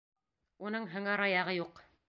Уның 0.69 0.89
һыңар 0.95 1.25
аяғы 1.29 1.57
юҡ. 1.61 1.89